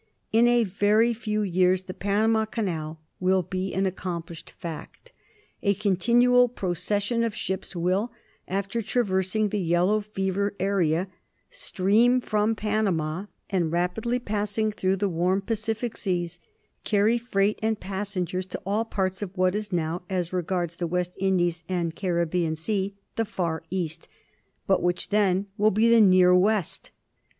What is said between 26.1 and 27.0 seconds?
West.